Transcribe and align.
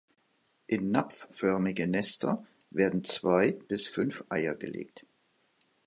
In 0.65 0.89
napfförmige 0.91 1.85
Nester 1.87 2.43
werden 2.71 3.03
zwei 3.03 3.51
bis 3.51 3.85
fünf 3.87 4.25
Eier 4.29 4.55
gelegt. 4.55 5.05